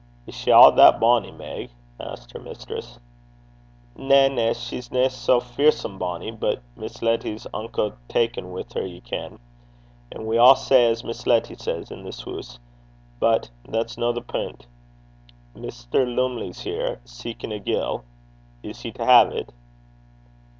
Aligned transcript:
'Is 0.25 0.33
she 0.33 0.49
a' 0.49 0.71
that 0.77 0.99
bonny, 0.99 1.31
Meg?' 1.31 1.69
asked 1.99 2.31
her 2.31 2.39
mistress. 2.39 2.97
'Na, 3.95 4.29
na, 4.29 4.51
she's 4.53 4.91
nae 4.91 5.07
sae 5.09 5.39
fearsome 5.39 5.99
bonny; 5.99 6.31
but 6.31 6.59
Miss 6.75 7.03
Letty's 7.03 7.45
unco 7.53 7.91
ta'en 8.07 8.49
wi' 8.51 8.65
her, 8.73 8.83
ye 8.83 8.99
ken. 8.99 9.37
An' 10.11 10.25
we 10.25 10.39
a' 10.39 10.55
say 10.55 10.89
as 10.89 11.03
Miss 11.03 11.27
Letty 11.27 11.53
says 11.53 11.91
i' 11.91 12.01
this 12.01 12.21
hoose. 12.21 12.57
But 13.19 13.51
that's 13.69 13.95
no 13.95 14.11
the 14.11 14.21
pint. 14.23 14.65
Mr. 15.55 16.11
Lumley's 16.15 16.61
here, 16.61 16.99
seekin' 17.05 17.51
a 17.51 17.59
gill: 17.59 18.03
is 18.63 18.81
he 18.81 18.91
to 18.93 19.05
hae't?' 19.05 19.53